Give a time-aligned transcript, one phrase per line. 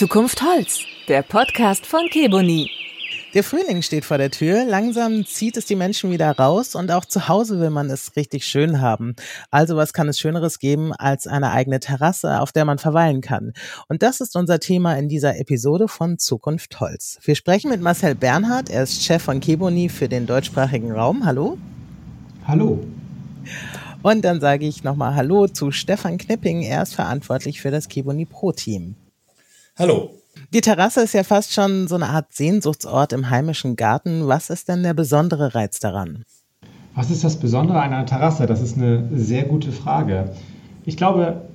[0.00, 2.70] Zukunft Holz, der Podcast von Keboni.
[3.34, 7.04] Der Frühling steht vor der Tür, langsam zieht es die Menschen wieder raus und auch
[7.04, 9.14] zu Hause will man es richtig schön haben.
[9.50, 13.52] Also was kann es Schöneres geben als eine eigene Terrasse, auf der man verweilen kann?
[13.88, 17.18] Und das ist unser Thema in dieser Episode von Zukunft Holz.
[17.22, 21.26] Wir sprechen mit Marcel Bernhard, er ist Chef von Keboni für den deutschsprachigen Raum.
[21.26, 21.58] Hallo.
[22.46, 22.82] Hallo.
[24.00, 28.24] Und dann sage ich nochmal Hallo zu Stefan Knipping, er ist verantwortlich für das Keboni
[28.24, 28.96] Pro Team.
[29.80, 30.10] Hallo.
[30.52, 34.28] Die Terrasse ist ja fast schon so eine Art Sehnsuchtsort im heimischen Garten.
[34.28, 36.26] Was ist denn der besondere Reiz daran?
[36.94, 38.44] Was ist das Besondere an einer Terrasse?
[38.44, 40.32] Das ist eine sehr gute Frage.
[40.84, 41.48] Ich glaube,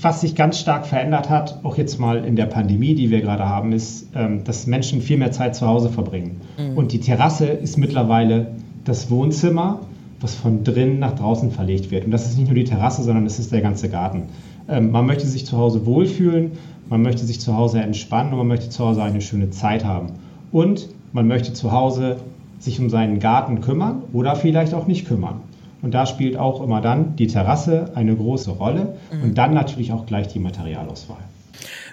[0.00, 3.46] was sich ganz stark verändert hat, auch jetzt mal in der Pandemie, die wir gerade
[3.46, 6.40] haben, ist, ähm, dass Menschen viel mehr Zeit zu Hause verbringen.
[6.56, 6.78] Mhm.
[6.78, 8.52] Und die Terrasse ist mittlerweile
[8.84, 9.80] das Wohnzimmer,
[10.18, 12.06] was von drinnen nach draußen verlegt wird.
[12.06, 14.30] Und das ist nicht nur die Terrasse, sondern es ist der ganze Garten.
[14.66, 16.52] Ähm, man möchte sich zu Hause wohlfühlen,
[16.88, 20.12] man möchte sich zu Hause entspannen und man möchte zu Hause eine schöne Zeit haben.
[20.52, 22.16] Und man möchte zu Hause
[22.58, 25.40] sich um seinen Garten kümmern oder vielleicht auch nicht kümmern.
[25.80, 29.22] Und da spielt auch immer dann die Terrasse eine große Rolle mhm.
[29.22, 31.22] und dann natürlich auch gleich die Materialauswahl.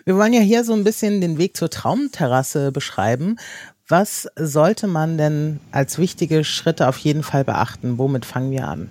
[0.05, 3.37] Wir wollen ja hier so ein bisschen den Weg zur Traumterrasse beschreiben.
[3.87, 7.97] Was sollte man denn als wichtige Schritte auf jeden Fall beachten?
[7.97, 8.89] Womit fangen wir an?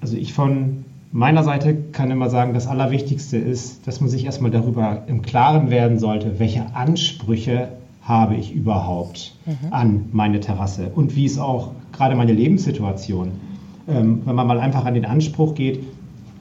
[0.00, 0.84] Also ich von
[1.18, 5.70] meiner Seite kann immer sagen, das Allerwichtigste ist, dass man sich erstmal darüber im Klaren
[5.70, 7.68] werden sollte, welche Ansprüche
[8.02, 9.72] habe ich überhaupt mhm.
[9.72, 13.32] an meine Terrasse und wie ist auch gerade meine Lebenssituation.
[13.88, 15.80] Ähm, wenn man mal einfach an den Anspruch geht,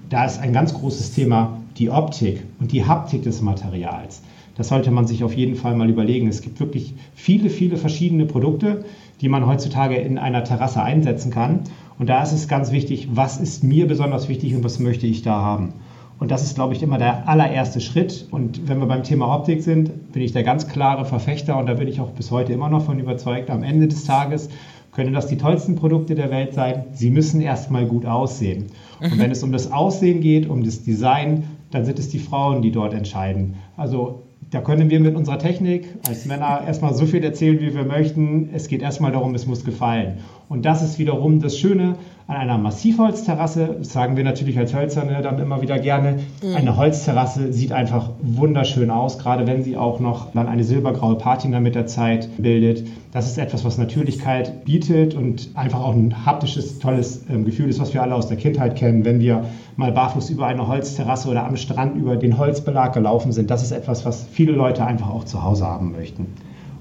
[0.10, 4.22] da ist ein ganz großes Thema die Optik und die Haptik des Materials.
[4.56, 6.28] Das sollte man sich auf jeden Fall mal überlegen.
[6.28, 8.86] Es gibt wirklich viele, viele verschiedene Produkte,
[9.22, 11.62] die man heutzutage in einer Terrasse einsetzen kann.
[11.98, 15.22] Und da ist es ganz wichtig, was ist mir besonders wichtig und was möchte ich
[15.22, 15.74] da haben.
[16.20, 18.28] Und das ist, glaube ich, immer der allererste Schritt.
[18.32, 21.74] Und wenn wir beim Thema Optik sind, bin ich der ganz klare Verfechter und da
[21.74, 23.50] bin ich auch bis heute immer noch von überzeugt.
[23.50, 24.50] Am Ende des Tages
[24.94, 26.86] können das die tollsten Produkte der Welt sein.
[26.94, 28.68] Sie müssen erstmal gut aussehen.
[29.02, 32.62] Und wenn es um das Aussehen geht, um das Design, dann sind es die Frauen,
[32.62, 33.56] die dort entscheiden.
[33.76, 34.24] Also
[34.56, 38.52] da können wir mit unserer Technik als Männer erstmal so viel erzählen, wie wir möchten.
[38.54, 40.20] Es geht erstmal darum, es muss gefallen.
[40.48, 41.98] Und das ist wiederum das Schöne
[42.28, 46.20] an einer Massivholzterrasse, das sagen wir natürlich als Hölzerne dann immer wieder gerne.
[46.42, 46.56] Mhm.
[46.56, 51.60] Eine Holzterrasse sieht einfach wunderschön aus, gerade wenn sie auch noch dann eine silbergraue Patina
[51.60, 52.88] mit der Zeit bildet.
[53.12, 57.80] Das ist etwas, was Natürlichkeit bietet und einfach auch ein haptisches, tolles ähm, Gefühl ist,
[57.80, 61.46] was wir alle aus der Kindheit kennen, wenn wir mal barfuß über eine Holzterrasse oder
[61.46, 63.52] am Strand über den Holzbelag gelaufen sind.
[63.52, 66.26] Das ist etwas, was viele Leute einfach auch zu Hause haben möchten.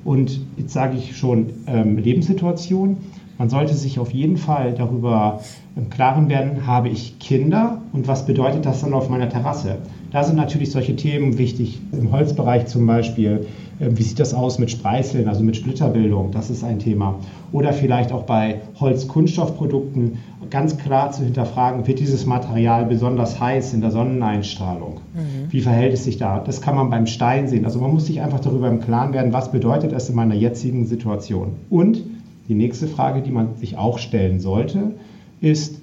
[0.05, 2.97] Und jetzt sage ich schon ähm, Lebenssituation.
[3.39, 5.41] Man sollte sich auf jeden Fall darüber
[5.77, 9.79] im Klaren werden, habe ich Kinder und was bedeutet das dann auf meiner Terrasse?
[10.13, 13.47] Da sind natürlich solche Themen wichtig, im Holzbereich zum Beispiel.
[13.81, 16.31] Ähm, wie sieht das aus mit Spreißeln, also mit Splitterbildung?
[16.31, 17.17] Das ist ein Thema.
[17.51, 20.19] Oder vielleicht auch bei Holzkunststoffprodukten
[20.51, 25.01] ganz klar zu hinterfragen, wird dieses Material besonders heiß in der Sonneneinstrahlung?
[25.15, 25.51] Mhm.
[25.51, 26.39] Wie verhält es sich da?
[26.39, 27.65] Das kann man beim Stein sehen.
[27.65, 30.87] Also man muss sich einfach darüber im Klaren werden, was bedeutet es in meiner jetzigen
[30.87, 31.57] Situation?
[31.71, 32.05] Und
[32.49, 34.93] die nächste Frage, die man sich auch stellen sollte,
[35.41, 35.81] ist,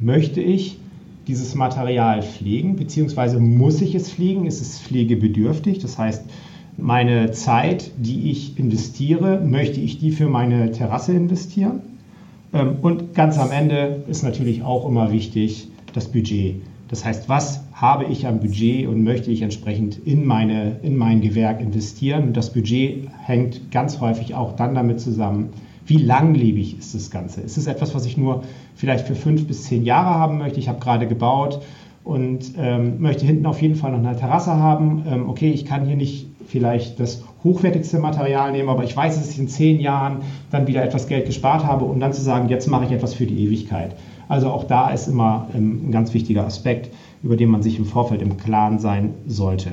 [0.00, 0.78] möchte ich
[1.26, 4.46] dieses Material pflegen, beziehungsweise muss ich es pflegen?
[4.46, 5.78] Ist es pflegebedürftig?
[5.78, 6.24] Das heißt,
[6.78, 11.80] meine Zeit, die ich investiere, möchte ich die für meine Terrasse investieren?
[12.52, 16.62] Ähm, und ganz am Ende ist natürlich auch immer wichtig das Budget.
[16.88, 21.20] Das heißt, was habe ich am Budget und möchte ich entsprechend in, meine, in mein
[21.20, 22.28] Gewerk investieren?
[22.28, 25.50] Und das Budget hängt ganz häufig auch dann damit zusammen,
[25.88, 27.40] wie langlebig ist das Ganze?
[27.40, 28.44] Ist es etwas, was ich nur
[28.76, 30.60] vielleicht für fünf bis zehn Jahre haben möchte?
[30.60, 31.62] Ich habe gerade gebaut
[32.04, 35.04] und ähm, möchte hinten auf jeden Fall noch eine Terrasse haben.
[35.10, 39.30] Ähm, okay, ich kann hier nicht vielleicht das hochwertigste Material nehmen, aber ich weiß, dass
[39.30, 40.18] ich in zehn Jahren
[40.50, 43.26] dann wieder etwas Geld gespart habe, um dann zu sagen, jetzt mache ich etwas für
[43.26, 43.96] die Ewigkeit.
[44.28, 47.86] Also auch da ist immer ähm, ein ganz wichtiger Aspekt, über den man sich im
[47.86, 49.72] Vorfeld im Klaren sein sollte.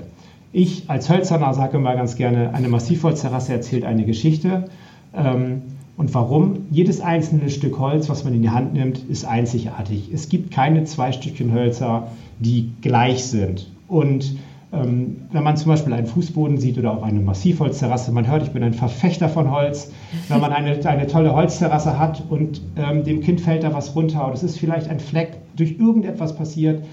[0.53, 4.69] Ich als Hölzerner sage immer ganz gerne, eine Massivholzterrasse erzählt eine Geschichte.
[5.13, 5.61] Ähm,
[5.97, 6.65] und warum?
[6.71, 10.09] Jedes einzelne Stück Holz, was man in die Hand nimmt, ist einzigartig.
[10.13, 13.67] Es gibt keine zwei Stückchen Hölzer, die gleich sind.
[13.87, 14.35] Und
[14.73, 18.51] ähm, wenn man zum Beispiel einen Fußboden sieht oder auch eine Massivholzterrasse, man hört, ich
[18.51, 19.91] bin ein Verfechter von Holz.
[20.27, 24.27] Wenn man eine, eine tolle Holzterrasse hat und ähm, dem Kind fällt da was runter
[24.27, 26.83] und es ist vielleicht ein Fleck, durch irgendetwas passiert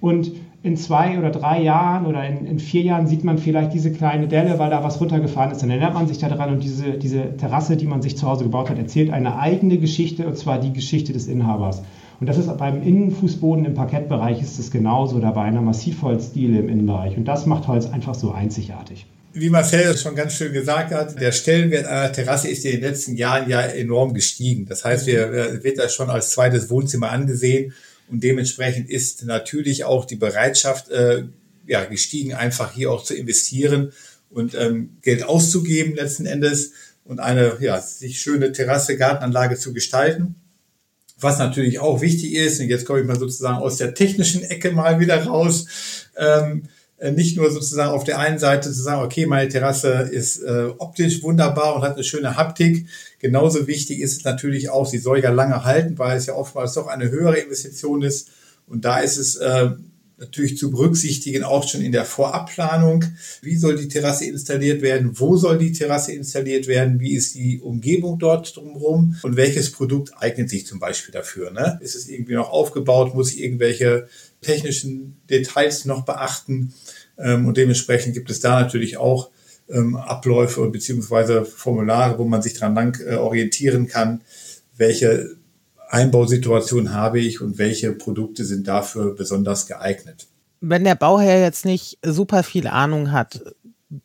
[0.00, 0.32] und
[0.62, 4.26] in zwei oder drei Jahren oder in, in, vier Jahren sieht man vielleicht diese kleine
[4.26, 5.62] Delle, weil da was runtergefahren ist.
[5.62, 8.68] Dann erinnert man sich daran und diese, diese Terrasse, die man sich zu Hause gebaut
[8.68, 11.82] hat, erzählt eine eigene Geschichte und zwar die Geschichte des Inhabers.
[12.20, 16.68] Und das ist beim Innenfußboden im Parkettbereich ist es genauso oder bei einer Massivholzdiele im
[16.68, 17.16] Innenbereich.
[17.16, 19.06] Und das macht Holz einfach so einzigartig.
[19.34, 23.14] Wie Marcel schon ganz schön gesagt hat, der Stellenwert einer Terrasse ist in den letzten
[23.14, 24.66] Jahren ja enorm gestiegen.
[24.66, 27.72] Das heißt, wir, wird das schon als zweites Wohnzimmer angesehen
[28.10, 31.24] und dementsprechend ist natürlich auch die Bereitschaft äh,
[31.66, 33.92] ja, gestiegen, einfach hier auch zu investieren
[34.30, 36.72] und ähm, Geld auszugeben letzten Endes
[37.04, 40.34] und eine ja, sich schöne Terrasse, Gartenanlage zu gestalten.
[41.20, 44.70] Was natürlich auch wichtig ist, und jetzt komme ich mal sozusagen aus der technischen Ecke
[44.70, 45.66] mal wieder raus,
[46.16, 46.68] ähm, äh,
[47.12, 51.22] nicht nur sozusagen auf der einen Seite zu sagen, okay, meine Terrasse ist äh, optisch
[51.22, 52.86] wunderbar und hat eine schöne Haptik.
[53.20, 56.74] Genauso wichtig ist es natürlich auch, sie soll ja lange halten, weil es ja oftmals
[56.74, 58.30] doch eine höhere Investition ist.
[58.66, 59.70] Und da ist es äh,
[60.18, 63.04] natürlich zu berücksichtigen, auch schon in der Vorabplanung.
[63.40, 65.12] Wie soll die Terrasse installiert werden?
[65.14, 67.00] Wo soll die Terrasse installiert werden?
[67.00, 69.16] Wie ist die Umgebung dort drumherum?
[69.22, 71.52] Und welches Produkt eignet sich zum Beispiel dafür?
[71.52, 71.78] Ne?
[71.80, 73.14] Ist es irgendwie noch aufgebaut?
[73.14, 74.08] Muss ich irgendwelche
[74.40, 76.72] technischen Details noch beachten?
[77.18, 79.30] Ähm, und dementsprechend gibt es da natürlich auch
[79.68, 84.22] ähm, Abläufe beziehungsweise Formulare, wo man sich dran lang äh, orientieren kann,
[84.76, 85.36] welche
[85.88, 90.26] Einbausituation habe ich und welche Produkte sind dafür besonders geeignet.
[90.60, 93.42] Wenn der Bauherr jetzt nicht super viel Ahnung hat,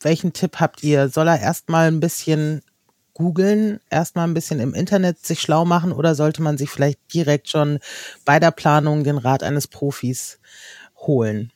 [0.01, 1.09] welchen Tipp habt ihr?
[1.09, 2.61] Soll er erstmal ein bisschen
[3.13, 7.49] googeln, erstmal ein bisschen im Internet sich schlau machen oder sollte man sich vielleicht direkt
[7.49, 7.79] schon
[8.25, 10.39] bei der Planung den Rat eines Profis
[10.97, 11.51] holen?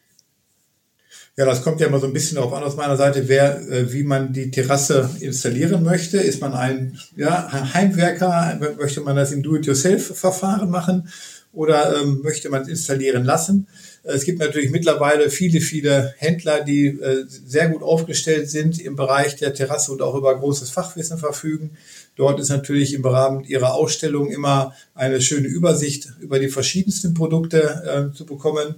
[1.35, 3.93] Ja, das kommt ja immer so ein bisschen darauf an aus meiner Seite, wer, äh,
[3.93, 6.17] wie man die Terrasse installieren möchte.
[6.17, 8.57] Ist man ein, ja, ein Heimwerker?
[8.79, 11.09] Möchte man das im Do-it-yourself-Verfahren machen?
[11.57, 13.67] Oder ähm, möchte man es installieren lassen?
[14.03, 19.37] Es gibt natürlich mittlerweile viele, viele Händler, die äh, sehr gut aufgestellt sind im Bereich
[19.37, 21.71] der Terrasse und auch über großes Fachwissen verfügen.
[22.15, 28.11] Dort ist natürlich im Rahmen ihrer Ausstellung immer eine schöne Übersicht über die verschiedensten Produkte
[28.11, 28.75] äh, zu bekommen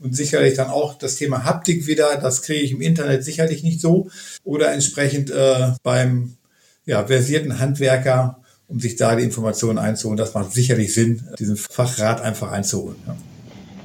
[0.00, 2.16] und sicherlich dann auch das Thema Haptik wieder.
[2.16, 4.08] Das kriege ich im Internet sicherlich nicht so
[4.42, 6.38] oder entsprechend äh, beim
[6.86, 8.41] ja, versierten Handwerker,
[8.72, 10.16] um sich da die Informationen einzuholen.
[10.16, 12.96] Das macht sicherlich Sinn, diesen Fachrat einfach einzuholen.
[13.06, 13.14] Ja.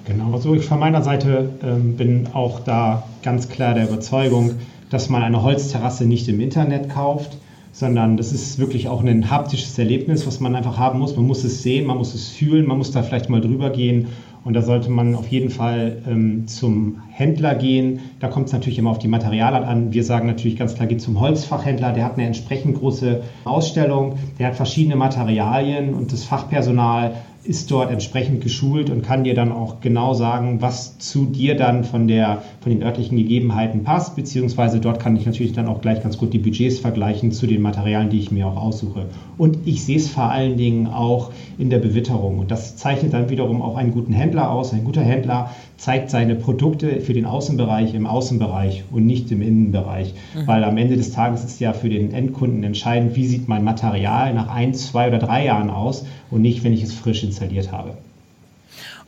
[0.06, 4.54] Genau, also ich von meiner Seite ähm, bin auch da ganz klar der Überzeugung,
[4.89, 7.38] dass man eine Holzterrasse nicht im Internet kauft,
[7.74, 11.18] sondern das ist wirklich auch ein haptisches Erlebnis, was man einfach haben muss.
[11.18, 14.07] Man muss es sehen, man muss es fühlen, man muss da vielleicht mal drüber gehen
[14.48, 18.00] und da sollte man auf jeden Fall ähm, zum Händler gehen.
[18.22, 19.92] Da kommt es natürlich immer auf die Materialien an.
[19.92, 21.92] Wir sagen natürlich ganz klar, geht zum Holzfachhändler.
[21.92, 24.18] Der hat eine entsprechend große Ausstellung.
[24.40, 27.16] Der hat verschiedene Materialien und das Fachpersonal
[27.48, 31.86] ist dort entsprechend geschult und kann dir dann auch genau sagen, was zu dir dann
[31.86, 36.04] von, der, von den örtlichen Gegebenheiten passt, beziehungsweise dort kann ich natürlich dann auch gleich
[36.04, 39.06] ganz gut die Budgets vergleichen zu den Materialien, die ich mir auch aussuche.
[39.38, 43.30] Und ich sehe es vor allen Dingen auch in der Bewitterung und das zeichnet dann
[43.30, 44.74] wiederum auch einen guten Händler aus.
[44.74, 50.13] Ein guter Händler zeigt seine Produkte für den Außenbereich im Außenbereich und nicht im Innenbereich,
[50.36, 50.48] mhm.
[50.48, 54.34] weil am Ende des Tages ist ja für den Endkunden entscheidend, wie sieht mein Material
[54.34, 57.92] nach ein, zwei oder drei Jahren aus und nicht, wenn ich es frisch installiert habe.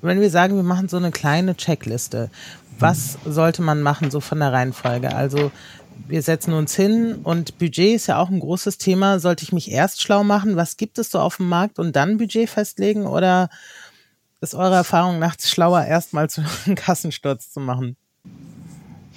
[0.02, 2.30] Und wenn wir sagen, wir machen so eine kleine Checkliste,
[2.80, 3.32] was mhm.
[3.34, 5.14] sollte man machen, so von der Reihenfolge?
[5.14, 5.52] Also
[6.08, 9.20] wir setzen uns hin und Budget ist ja auch ein großes Thema.
[9.20, 12.18] Sollte ich mich erst schlau machen, was gibt es so auf dem Markt und dann
[12.18, 13.50] Budget festlegen oder
[14.42, 16.28] ist eure Erfahrung nachts schlauer, erstmal
[16.66, 17.96] einen Kassensturz zu machen?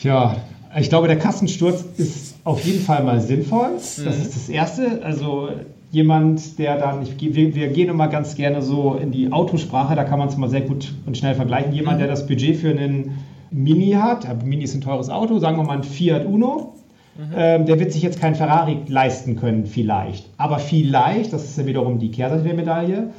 [0.02, 0.37] Ja,
[0.78, 3.70] ich glaube, der Kassensturz ist auf jeden Fall mal sinnvoll.
[3.75, 4.08] Das mhm.
[4.08, 5.02] ist das Erste.
[5.04, 5.50] Also
[5.90, 10.04] jemand, der dann, ich, wir, wir, gehen immer ganz gerne so in die Autosprache, da
[10.04, 11.73] kann man es mal sehr gut und schnell vergleichen.
[11.73, 12.12] Jemand, der mhm.
[12.12, 13.18] das Budget für einen
[13.50, 16.75] Mini hat, Mini ist ein teures Auto, sagen wir mal ein Fiat Uno,
[17.16, 17.35] mhm.
[17.37, 20.26] ähm, der wird sich jetzt kein Ferrari leisten können, vielleicht.
[20.38, 23.11] Aber vielleicht, das ist ja wiederum die Kehrseite der Medaille,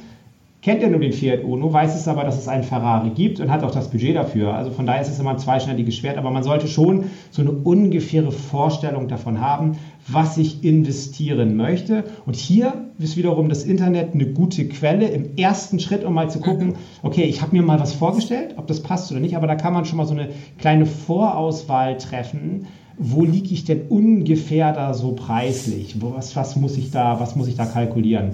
[0.64, 3.50] kennt er nur den Fiat Uno, weiß es aber, dass es einen Ferrari gibt und
[3.50, 4.54] hat auch das Budget dafür.
[4.54, 7.50] Also von daher ist es immer ein zweischneidiges Schwert, aber man sollte schon so eine
[7.50, 9.72] ungefähre Vorstellung davon haben,
[10.08, 12.04] was ich investieren möchte.
[12.24, 16.40] Und hier ist wiederum das Internet eine gute Quelle im ersten Schritt, um mal zu
[16.40, 19.56] gucken, okay, ich habe mir mal was vorgestellt, ob das passt oder nicht, aber da
[19.56, 22.68] kann man schon mal so eine kleine Vorauswahl treffen.
[22.96, 25.96] Wo liege ich denn ungefähr da so preislich?
[26.00, 28.30] Was, was, muss ich da, was muss ich da kalkulieren?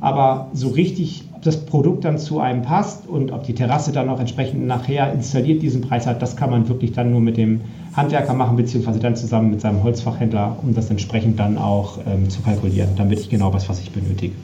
[0.00, 4.18] Aber so richtig das Produkt dann zu einem passt und ob die Terrasse dann auch
[4.18, 7.60] entsprechend nachher installiert diesen Preis hat, das kann man wirklich dann nur mit dem
[7.94, 12.40] Handwerker machen, beziehungsweise dann zusammen mit seinem Holzfachhändler, um das entsprechend dann auch ähm, zu
[12.40, 12.98] kalkulieren.
[12.98, 14.34] Weiß ich genau was, was ich benötige.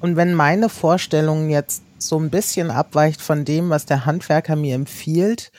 [0.00, 4.74] Und wenn meine Vorstellung jetzt so ein bisschen abweicht von dem, was der Handwerker mir
[4.74, 5.52] empfiehlt,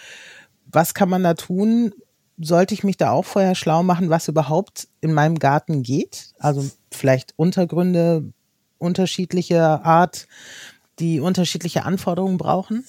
[0.65, 1.93] was kann man da tun?
[2.37, 6.33] Sollte ich mich da auch vorher schlau machen, was überhaupt in meinem Garten geht?
[6.37, 8.33] Also vielleicht Untergründe,
[8.77, 10.27] unterschiedliche Art.
[10.99, 12.85] die unterschiedliche Anforderungen brauchen?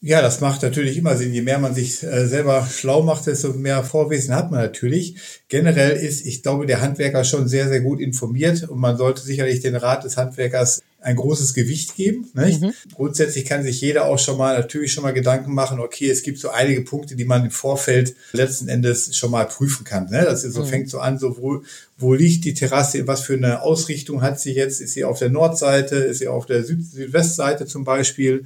[0.00, 1.34] Ja, das macht natürlich immer Sinn.
[1.34, 5.16] Je mehr man sich äh, selber schlau macht, desto mehr Vorwissen hat man natürlich.
[5.48, 9.58] Generell ist, ich glaube, der Handwerker schon sehr, sehr gut informiert und man sollte sicherlich
[9.58, 12.30] den Rat des Handwerkers ein großes Gewicht geben.
[12.34, 12.60] Nicht?
[12.60, 12.72] Mhm.
[12.94, 16.38] Grundsätzlich kann sich jeder auch schon mal natürlich schon mal Gedanken machen, okay, es gibt
[16.38, 20.10] so einige Punkte, die man im Vorfeld letzten Endes schon mal prüfen kann.
[20.10, 20.24] Ne?
[20.24, 20.66] Das ist so, mhm.
[20.66, 21.62] fängt so an, so wo,
[21.96, 24.80] wo liegt die Terrasse, was für eine Ausrichtung hat sie jetzt?
[24.80, 28.44] Ist sie auf der Nordseite, ist sie auf der Süd Südwestseite zum Beispiel?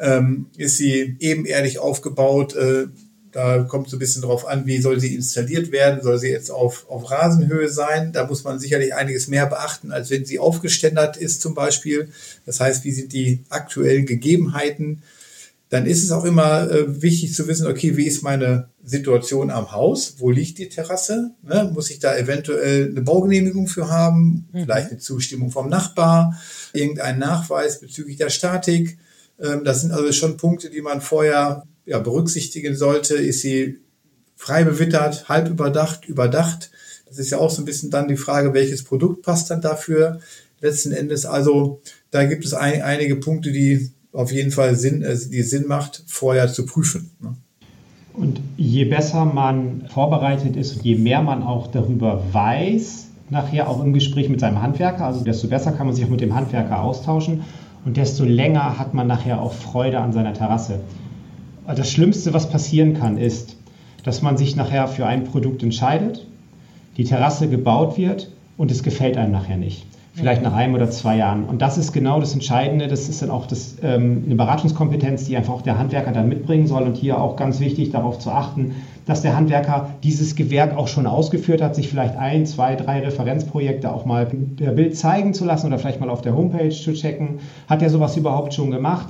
[0.00, 2.56] Ähm, ist sie ebenerdig aufgebaut.
[2.56, 2.86] Äh,
[3.32, 6.02] da kommt so ein bisschen drauf an, wie soll sie installiert werden.
[6.02, 8.12] Soll sie jetzt auf, auf Rasenhöhe sein?
[8.12, 12.08] Da muss man sicherlich einiges mehr beachten, als wenn sie aufgeständert ist zum Beispiel.
[12.44, 15.02] Das heißt, wie sind die aktuellen Gegebenheiten?
[15.68, 19.70] Dann ist es auch immer äh, wichtig zu wissen, okay, wie ist meine Situation am
[19.70, 20.16] Haus?
[20.18, 21.30] Wo liegt die Terrasse?
[21.44, 21.70] Ne?
[21.72, 24.48] Muss ich da eventuell eine Baugenehmigung für haben?
[24.52, 24.62] Mhm.
[24.62, 26.36] Vielleicht eine Zustimmung vom Nachbar?
[26.72, 28.98] Irgendein Nachweis bezüglich der Statik?
[29.42, 33.14] Ähm, das sind also schon Punkte, die man vorher ja, berücksichtigen sollte.
[33.14, 33.78] Ist sie
[34.36, 36.70] frei bewittert, halb überdacht, überdacht?
[37.08, 40.20] Das ist ja auch so ein bisschen dann die Frage, welches Produkt passt dann dafür
[40.60, 41.26] letzten Endes.
[41.26, 41.80] Also
[42.10, 46.04] da gibt es ein, einige Punkte, die auf jeden Fall Sinn, äh, die Sinn macht,
[46.06, 47.10] vorher zu prüfen.
[47.20, 47.36] Ne?
[48.12, 53.82] Und je besser man vorbereitet ist und je mehr man auch darüber weiß, nachher auch
[53.82, 56.82] im Gespräch mit seinem Handwerker, also desto besser kann man sich auch mit dem Handwerker
[56.82, 57.44] austauschen
[57.84, 60.80] und desto länger hat man nachher auch Freude an seiner Terrasse.
[61.66, 63.56] Das Schlimmste, was passieren kann, ist,
[64.04, 66.26] dass man sich nachher für ein Produkt entscheidet,
[66.96, 71.16] die Terrasse gebaut wird und es gefällt einem nachher nicht vielleicht nach einem oder zwei
[71.16, 71.44] Jahren.
[71.44, 72.88] Und das ist genau das Entscheidende.
[72.88, 76.66] Das ist dann auch das, ähm, eine Beratungskompetenz, die einfach auch der Handwerker dann mitbringen
[76.66, 76.82] soll.
[76.82, 78.74] Und hier auch ganz wichtig, darauf zu achten,
[79.06, 83.92] dass der Handwerker dieses Gewerk auch schon ausgeführt hat, sich vielleicht ein, zwei, drei Referenzprojekte
[83.92, 87.40] auch mal per Bild zeigen zu lassen oder vielleicht mal auf der Homepage zu checken.
[87.68, 89.08] Hat er sowas überhaupt schon gemacht?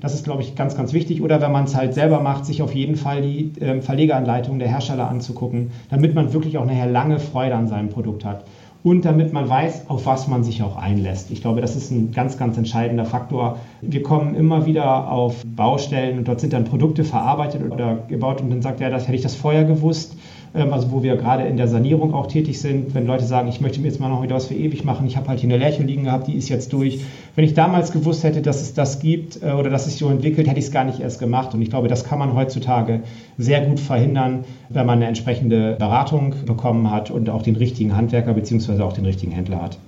[0.00, 1.22] Das ist, glaube ich, ganz, ganz wichtig.
[1.22, 4.68] Oder wenn man es halt selber macht, sich auf jeden Fall die äh, Verlegeranleitung der
[4.68, 8.44] Hersteller anzugucken, damit man wirklich auch nachher lange Freude an seinem Produkt hat
[8.84, 11.30] und damit man weiß, auf was man sich auch einlässt.
[11.30, 13.58] Ich glaube, das ist ein ganz, ganz entscheidender Faktor.
[13.80, 18.50] Wir kommen immer wieder auf Baustellen und dort sind dann Produkte verarbeitet oder gebaut und
[18.50, 20.16] dann sagt er, das hätte ich das vorher gewusst.
[20.54, 23.60] Ähm, also wo wir gerade in der Sanierung auch tätig sind, wenn Leute sagen, ich
[23.60, 25.58] möchte mir jetzt mal noch wieder was für ewig machen, ich habe halt hier eine
[25.58, 27.00] Lerche liegen gehabt, die ist jetzt durch.
[27.34, 30.08] Wenn ich damals gewusst hätte, dass es das gibt äh, oder dass es sich so
[30.08, 31.54] entwickelt, hätte ich es gar nicht erst gemacht.
[31.54, 33.02] Und ich glaube, das kann man heutzutage
[33.38, 38.34] sehr gut verhindern, wenn man eine entsprechende Beratung bekommen hat und auch den richtigen Handwerker
[38.34, 38.82] bzw.
[38.82, 39.78] auch den richtigen Händler hat.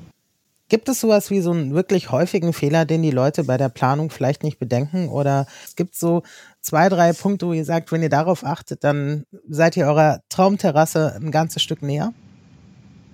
[0.71, 4.09] Gibt es sowas wie so einen wirklich häufigen Fehler, den die Leute bei der Planung
[4.09, 5.09] vielleicht nicht bedenken?
[5.11, 6.23] Oder es gibt so
[6.65, 11.15] zwei, drei Punkte, wo ihr sagt, wenn ihr darauf achtet, dann seid ihr eurer Traumterrasse
[11.15, 12.13] ein ganzes Stück näher?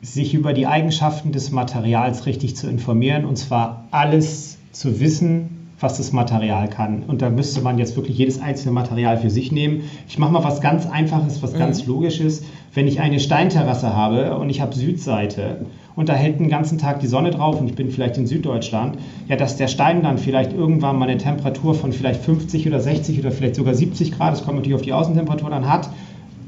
[0.00, 5.96] Sich über die Eigenschaften des Materials richtig zu informieren und zwar alles zu wissen, was
[5.96, 7.04] das Material kann.
[7.04, 9.82] Und da müsste man jetzt wirklich jedes einzelne Material für sich nehmen.
[10.08, 11.58] Ich mache mal was ganz Einfaches, was mhm.
[11.58, 12.44] ganz Logisches.
[12.74, 17.00] Wenn ich eine Steinterrasse habe und ich habe Südseite und da hält den ganzen Tag
[17.00, 20.52] die Sonne drauf und ich bin vielleicht in Süddeutschland, ja, dass der Stein dann vielleicht
[20.52, 24.44] irgendwann mal eine Temperatur von vielleicht 50 oder 60 oder vielleicht sogar 70 Grad, das
[24.44, 25.90] kommt natürlich auf die Außentemperatur dann hat,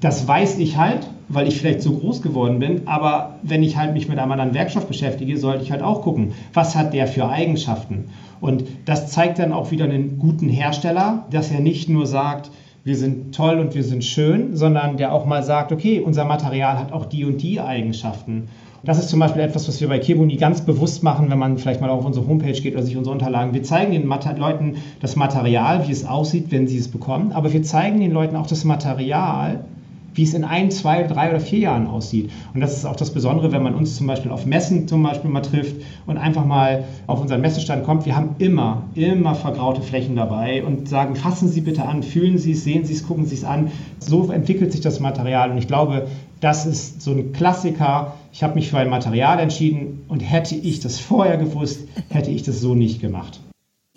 [0.01, 3.95] das weiß ich halt, weil ich vielleicht so groß geworden bin, aber wenn ich halt
[3.95, 7.29] mich mit einem anderen Werkstoff beschäftige, sollte ich halt auch gucken, was hat der für
[7.29, 8.11] Eigenschaften.
[8.43, 12.51] Und das zeigt dann auch wieder einen guten Hersteller, dass er nicht nur sagt,
[12.83, 16.77] wir sind toll und wir sind schön, sondern der auch mal sagt, okay, unser Material
[16.77, 18.49] hat auch die und die Eigenschaften.
[18.83, 21.81] Das ist zum Beispiel etwas, was wir bei Kebuni ganz bewusst machen, wenn man vielleicht
[21.81, 23.55] mal auf unsere Homepage geht oder sich unsere Unterlagen.
[23.55, 27.63] Wir zeigen den Leuten das Material, wie es aussieht, wenn sie es bekommen, aber wir
[27.63, 29.65] zeigen den Leuten auch das Material,
[30.15, 32.31] wie es in ein, zwei, drei oder vier Jahren aussieht.
[32.55, 35.31] Und das ist auch das Besondere, wenn man uns zum Beispiel auf Messen zum Beispiel
[35.31, 35.77] mal trifft
[36.07, 38.07] und einfach mal auf unseren Messestand kommt.
[38.07, 42.53] Wir haben immer, immer vergraute Flächen dabei und sagen, fassen Sie bitte an, fühlen Sie
[42.53, 43.71] es, sehen Sie es, gucken Sie es an.
[43.99, 45.51] So entwickelt sich das Material.
[45.51, 46.09] Und ich glaube,
[46.41, 48.15] das ist so ein Klassiker.
[48.33, 52.43] Ich habe mich für ein Material entschieden und hätte ich das vorher gewusst, hätte ich
[52.43, 53.41] das so nicht gemacht.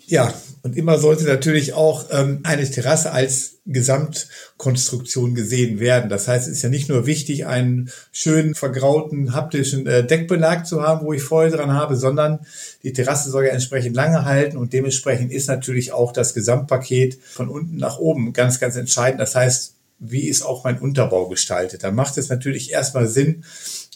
[0.08, 0.32] Ja,
[0.62, 6.08] und immer sollte natürlich auch ähm, eine Terrasse als Gesamtkonstruktion gesehen werden.
[6.08, 10.82] Das heißt, es ist ja nicht nur wichtig, einen schönen, vergrauten, haptischen äh, Deckbelag zu
[10.82, 12.40] haben, wo ich Freude dran habe, sondern
[12.84, 17.48] die Terrasse soll ja entsprechend lange halten und dementsprechend ist natürlich auch das Gesamtpaket von
[17.48, 19.20] unten nach oben ganz, ganz entscheidend.
[19.20, 21.82] Das heißt, wie ist auch mein Unterbau gestaltet?
[21.82, 23.44] Da macht es natürlich erstmal Sinn,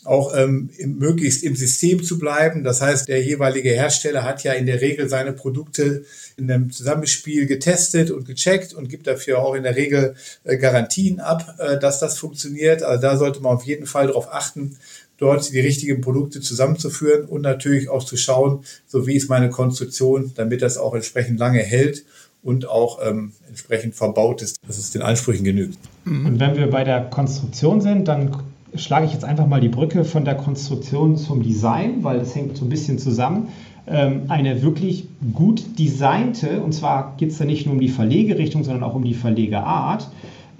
[0.04, 2.64] auch ähm, möglichst im System zu bleiben.
[2.64, 6.04] Das heißt, der jeweilige Hersteller hat ja in der Regel seine Produkte
[6.36, 10.14] in einem Zusammenspiel getestet und gecheckt und gibt dafür auch in der Regel
[10.44, 12.82] äh, Garantien ab, äh, dass das funktioniert.
[12.82, 14.76] Also da sollte man auf jeden Fall darauf achten,
[15.18, 20.32] dort die richtigen Produkte zusammenzuführen und natürlich auch zu schauen, so wie ist meine Konstruktion,
[20.34, 22.04] damit das auch entsprechend lange hält
[22.42, 25.78] und auch ähm, entsprechend verbaut ist, dass es den Ansprüchen genügt.
[26.06, 28.34] Und wenn wir bei der Konstruktion sind, dann
[28.74, 32.56] schlage ich jetzt einfach mal die Brücke von der Konstruktion zum Design, weil das hängt
[32.56, 33.48] so ein bisschen zusammen.
[33.86, 38.62] Ähm, eine wirklich gut designte, und zwar geht es da nicht nur um die Verlegerichtung,
[38.64, 40.08] sondern auch um die Verlegeart,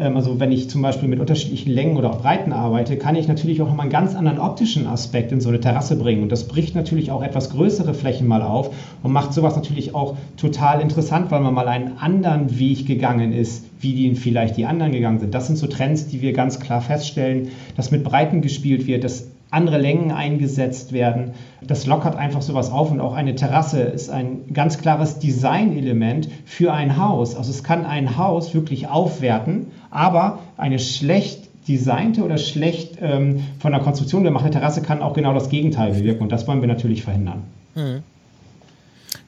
[0.00, 3.66] also wenn ich zum Beispiel mit unterschiedlichen Längen oder Breiten arbeite, kann ich natürlich auch
[3.66, 6.22] nochmal einen ganz anderen optischen Aspekt in so eine Terrasse bringen.
[6.22, 8.70] Und das bricht natürlich auch etwas größere Flächen mal auf
[9.02, 13.66] und macht sowas natürlich auch total interessant, weil man mal einen anderen Weg gegangen ist,
[13.80, 15.34] wie die vielleicht die anderen gegangen sind.
[15.34, 19.26] Das sind so Trends, die wir ganz klar feststellen, dass mit Breiten gespielt wird, dass
[19.50, 21.32] andere Längen eingesetzt werden.
[21.60, 26.72] Das lockert einfach sowas auf und auch eine Terrasse ist ein ganz klares Designelement für
[26.72, 27.34] ein Haus.
[27.36, 33.72] Also es kann ein Haus wirklich aufwerten, aber eine schlecht designte oder schlecht ähm, von
[33.72, 37.02] der Konstruktion gemachte Terrasse kann auch genau das Gegenteil bewirken und das wollen wir natürlich
[37.02, 37.42] verhindern.
[37.74, 38.02] Hm.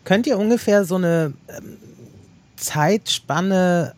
[0.04, 1.76] Könnt ihr ungefähr so eine ähm,
[2.56, 3.92] Zeitspanne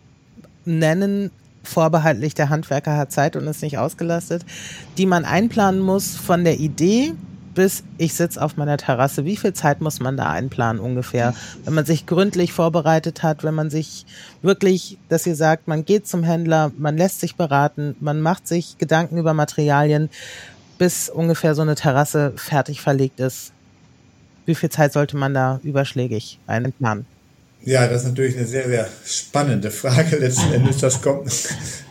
[0.65, 1.31] nennen,
[1.63, 4.45] vorbehaltlich der Handwerker hat Zeit und ist nicht ausgelastet,
[4.99, 7.15] die man einplanen muss von der Idee
[7.55, 9.25] bis ich sitze auf meiner Terrasse.
[9.25, 11.35] Wie viel Zeit muss man da einplanen ungefähr?
[11.65, 14.07] Wenn man sich gründlich vorbereitet hat, wenn man sich
[14.43, 18.79] wirklich, dass ihr sagt, man geht zum Händler, man lässt sich beraten, man macht sich
[18.79, 20.11] Gedanken über Materialien,
[20.79, 23.53] bis ungefähr so eine Terrasse fertig verlegt ist.
[24.47, 27.07] Wie viel Zeit sollte man da überschlägig einplanen?
[27.67, 30.79] Ja, das ist natürlich eine sehr, sehr spannende Frage letzten Endes.
[30.79, 31.31] Das kommt,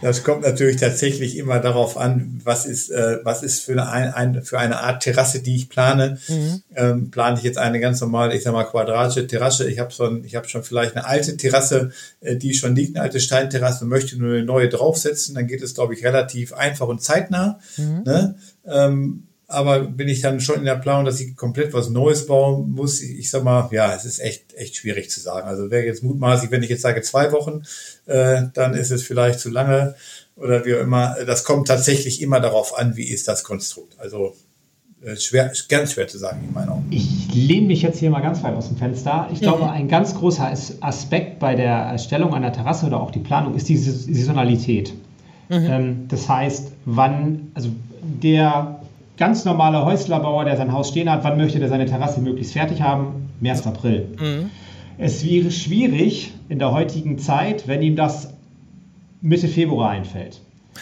[0.01, 4.44] das kommt natürlich tatsächlich immer darauf an, was ist, äh, was ist für eine, ein,
[4.44, 6.20] für eine Art Terrasse, die ich plane.
[6.27, 6.62] Mhm.
[6.75, 9.70] Ähm, plane ich jetzt eine ganz normale, ich sag mal, quadratische Terrasse.
[9.70, 13.03] Ich habe schon, ich habe schon vielleicht eine alte Terrasse, äh, die schon liegt, eine
[13.03, 15.36] alte Steinterrasse und möchte nur eine neue draufsetzen.
[15.36, 17.60] Dann geht es, glaube ich, relativ einfach und zeitnah.
[17.77, 18.03] Mhm.
[18.06, 18.36] Ne?
[18.65, 22.72] Ähm, aber bin ich dann schon in der Planung, dass ich komplett was Neues bauen
[22.72, 23.01] muss.
[23.01, 25.48] Ich sag mal, ja, es ist echt, echt schwierig zu sagen.
[25.48, 27.63] Also wäre jetzt mutmaßlich, wenn ich jetzt sage zwei Wochen,
[28.05, 29.96] äh, dann ist es vielleicht zu lange
[30.35, 31.16] oder wie auch immer.
[31.25, 34.00] Das kommt tatsächlich immer darauf an, wie ist das Konstrukt.
[34.00, 34.35] Also
[35.03, 36.87] äh, schwer, ganz schwer zu sagen, in meinen Augen.
[36.89, 39.29] Ich lehne mich jetzt hier mal ganz weit aus dem Fenster.
[39.33, 39.70] Ich glaube, mhm.
[39.70, 43.77] ein ganz großer Aspekt bei der Erstellung einer Terrasse oder auch die Planung ist die
[43.77, 44.94] Saisonalität.
[45.50, 45.66] Mhm.
[45.66, 47.70] Ähm, das heißt, wann, also
[48.01, 48.79] der
[49.18, 52.82] ganz normaler Häuslerbauer, der sein Haus stehen hat, wann möchte der seine Terrasse möglichst fertig
[52.82, 53.30] haben?
[53.40, 54.08] März, April.
[54.20, 54.50] Mhm.
[54.98, 58.34] Es wäre schwierig in der heutigen Zeit, wenn ihm das
[59.22, 60.42] Mitte Februar einfällt.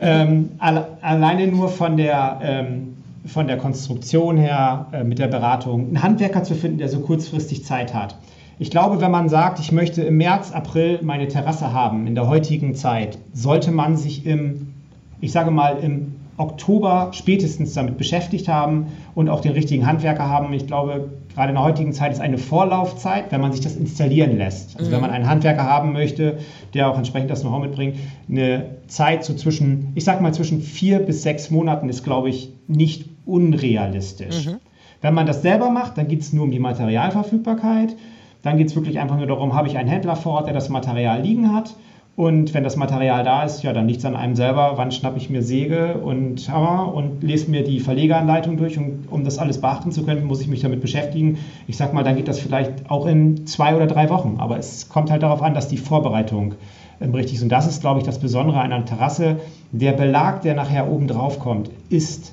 [0.00, 2.94] Ähm, alleine nur von der, ähm,
[3.26, 7.64] von der Konstruktion her, äh, mit der Beratung, einen Handwerker zu finden, der so kurzfristig
[7.64, 8.16] Zeit hat.
[8.60, 12.28] Ich glaube, wenn man sagt, ich möchte im März, April meine Terrasse haben, in der
[12.28, 14.72] heutigen Zeit, sollte man sich im,
[15.20, 20.52] ich sage mal, im Oktober spätestens damit beschäftigt haben und auch den richtigen Handwerker haben.
[20.52, 24.38] Ich glaube, gerade in der heutigen Zeit ist eine Vorlaufzeit, wenn man sich das installieren
[24.38, 24.76] lässt.
[24.78, 24.94] Also mhm.
[24.94, 26.38] wenn man einen Handwerker haben möchte,
[26.74, 27.96] der auch entsprechend das Know-how mitbringt,
[28.28, 32.52] eine Zeit so zwischen, ich sag mal zwischen vier bis sechs Monaten ist, glaube ich,
[32.68, 34.46] nicht unrealistisch.
[34.46, 34.56] Mhm.
[35.00, 37.96] Wenn man das selber macht, dann geht es nur um die Materialverfügbarkeit.
[38.42, 40.68] Dann geht es wirklich einfach nur darum, habe ich einen Händler vor Ort, der das
[40.68, 41.74] Material liegen hat
[42.18, 44.72] und wenn das Material da ist, ja, dann liegt es an einem selber.
[44.74, 48.76] Wann schnappe ich mir Säge und Hammer und lese mir die Verlegeranleitung durch.
[48.76, 51.38] Und um das alles beachten zu können, muss ich mich damit beschäftigen.
[51.68, 54.38] Ich sag mal, dann geht das vielleicht auch in zwei oder drei Wochen.
[54.40, 56.56] Aber es kommt halt darauf an, dass die Vorbereitung
[57.00, 57.44] ähm, richtig ist.
[57.44, 59.36] Und das ist, glaube ich, das Besondere an einer Terrasse.
[59.70, 62.32] Der Belag, der nachher oben drauf kommt, ist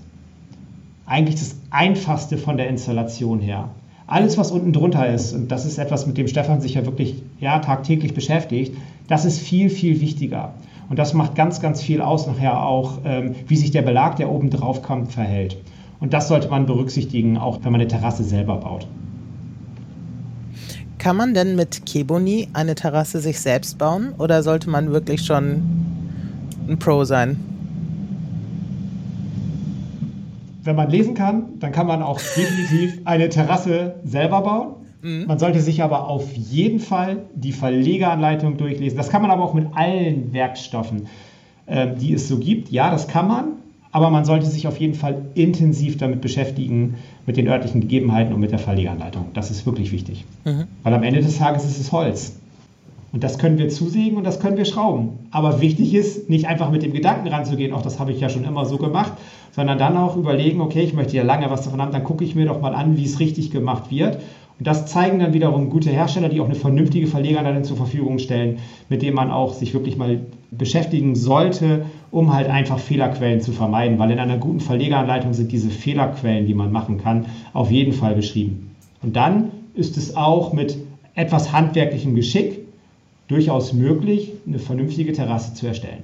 [1.05, 3.69] eigentlich das Einfachste von der Installation her.
[4.07, 7.23] Alles, was unten drunter ist, und das ist etwas, mit dem Stefan sich ja wirklich
[7.39, 8.75] ja, tagtäglich beschäftigt,
[9.07, 10.53] das ist viel, viel wichtiger.
[10.89, 14.29] Und das macht ganz, ganz viel aus nachher auch, ähm, wie sich der Belag, der
[14.29, 15.57] oben drauf kommt, verhält.
[15.99, 18.87] Und das sollte man berücksichtigen, auch wenn man eine Terrasse selber baut.
[20.99, 25.61] Kann man denn mit Keboni eine Terrasse sich selbst bauen oder sollte man wirklich schon
[26.67, 27.54] ein Pro sein?
[30.65, 34.67] Wenn man lesen kann, dann kann man auch definitiv eine Terrasse selber bauen.
[35.01, 35.25] Mhm.
[35.27, 38.97] Man sollte sich aber auf jeden Fall die Verlegeranleitung durchlesen.
[38.97, 41.07] Das kann man aber auch mit allen Werkstoffen,
[41.67, 42.71] äh, die es so gibt.
[42.71, 43.45] Ja, das kann man,
[43.91, 46.95] aber man sollte sich auf jeden Fall intensiv damit beschäftigen,
[47.27, 49.27] mit den örtlichen Gegebenheiten und mit der Verlegeranleitung.
[49.35, 50.25] Das ist wirklich wichtig.
[50.45, 50.65] Mhm.
[50.81, 52.39] Weil am Ende des Tages ist es Holz.
[53.15, 55.29] Und das können wir zusägen und das können wir schrauben.
[55.31, 58.43] Aber wichtig ist, nicht einfach mit dem Gedanken ranzugehen, auch das habe ich ja schon
[58.43, 59.13] immer so gemacht,
[59.53, 62.35] sondern dann auch überlegen, okay, ich möchte ja lange was davon haben, dann gucke ich
[62.35, 64.19] mir doch mal an, wie es richtig gemacht wird
[64.57, 68.59] Und das zeigen dann wiederum gute Hersteller, die auch eine vernünftige Verlegeranleitung zur Verfügung stellen,
[68.89, 70.19] mit dem man auch sich wirklich mal
[70.51, 73.97] beschäftigen sollte, um halt einfach Fehlerquellen zu vermeiden.
[73.97, 78.15] Weil in einer guten Verlegeranleitung sind diese Fehlerquellen, die man machen kann, auf jeden Fall
[78.15, 78.71] beschrieben.
[79.01, 80.77] Und dann ist es auch mit
[81.15, 82.64] etwas handwerklichem Geschick
[83.27, 86.03] durchaus möglich, eine vernünftige Terrasse zu erstellen.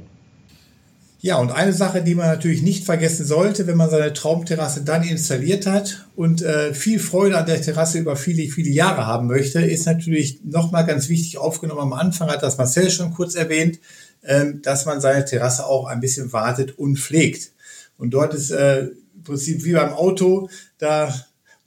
[1.23, 5.03] Ja, und eine Sache, die man natürlich nicht vergessen sollte, wenn man seine Traumterrasse dann
[5.03, 9.61] installiert hat und äh, viel Freude an der Terrasse über viele, viele Jahre haben möchte,
[9.61, 13.79] ist natürlich nochmal ganz wichtig aufgenommen am Anfang, hat das Marcel schon kurz erwähnt,
[14.23, 17.51] ähm, dass man seine Terrasse auch ein bisschen wartet und pflegt.
[17.99, 21.13] Und dort ist äh, im Prinzip wie beim Auto, da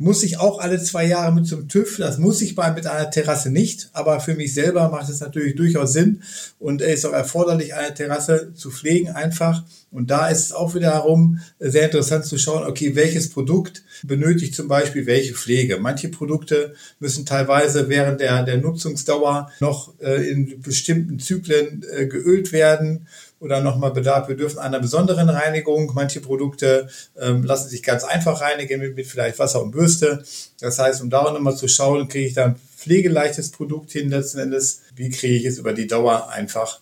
[0.04, 1.96] muss ich auch alle zwei Jahre mit zum TÜV.
[1.96, 5.56] Das muss ich bei mit einer Terrasse nicht, aber für mich selber macht es natürlich
[5.56, 6.22] durchaus Sinn
[6.58, 9.64] und es ist auch erforderlich, eine Terrasse zu pflegen einfach.
[9.90, 14.68] Und da ist es auch wiederum sehr interessant zu schauen, okay, welches Produkt benötigt zum
[14.68, 15.78] Beispiel welche Pflege.
[15.78, 22.52] Manche Produkte müssen teilweise während der, der Nutzungsdauer noch äh, in bestimmten Zyklen äh, geölt
[22.52, 23.06] werden
[23.40, 25.92] oder nochmal Bedarf bedürfen einer besonderen Reinigung.
[25.94, 26.88] Manche Produkte
[27.20, 30.22] ähm, lassen sich ganz einfach reinigen mit, mit vielleicht Wasser und Bürste.
[30.60, 34.08] Das heißt, um da auch nochmal zu schauen, kriege ich da ein pflegeleichtes Produkt hin
[34.08, 34.82] letzten Endes.
[34.94, 36.80] Wie kriege ich es über die Dauer einfach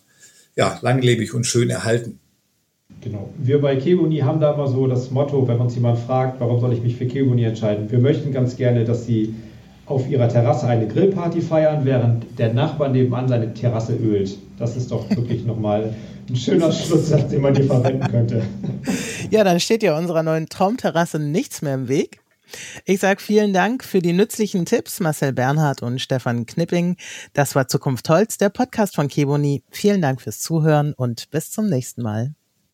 [0.55, 2.19] ja, langlebig und schön erhalten?
[3.01, 3.29] Genau.
[3.37, 6.73] Wir bei Kebuni haben da immer so das Motto, wenn uns jemand fragt, warum soll
[6.73, 7.91] ich mich für Kebuni entscheiden?
[7.91, 9.35] Wir möchten ganz gerne, dass Sie
[9.85, 14.37] auf Ihrer Terrasse eine Grillparty feiern, während der Nachbar nebenan seine Terrasse ölt.
[14.57, 15.93] Das ist doch wirklich nochmal
[16.29, 18.43] ein schöner Schlusssatz, den man hier verwenden könnte.
[19.29, 22.19] Ja, dann steht ja unserer neuen Traumterrasse nichts mehr im Weg.
[22.85, 26.97] Ich sage vielen Dank für die nützlichen Tipps, Marcel Bernhard und Stefan Knipping.
[27.33, 29.63] Das war Zukunft Holz, der Podcast von Keboni.
[29.71, 32.35] Vielen Dank fürs Zuhören und bis zum nächsten Mal.